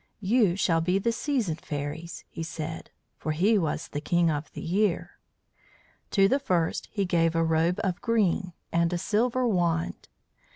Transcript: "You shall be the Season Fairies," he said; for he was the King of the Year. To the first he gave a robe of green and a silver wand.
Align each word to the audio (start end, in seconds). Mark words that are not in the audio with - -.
"You 0.23 0.55
shall 0.55 0.81
be 0.81 0.97
the 0.97 1.11
Season 1.11 1.53
Fairies," 1.57 2.23
he 2.27 2.41
said; 2.41 2.89
for 3.19 3.33
he 3.33 3.59
was 3.59 3.89
the 3.89 4.01
King 4.01 4.31
of 4.31 4.51
the 4.53 4.61
Year. 4.63 5.19
To 6.09 6.27
the 6.27 6.39
first 6.39 6.87
he 6.91 7.05
gave 7.05 7.35
a 7.35 7.43
robe 7.43 7.79
of 7.83 8.01
green 8.01 8.53
and 8.71 8.91
a 8.91 8.97
silver 8.97 9.47
wand. 9.47 10.09